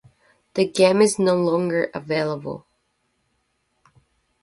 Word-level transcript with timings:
The 0.55 0.65
game 0.67 0.99
is 0.99 1.19
no 1.19 1.35
longer 1.35 1.91
available. 1.93 2.65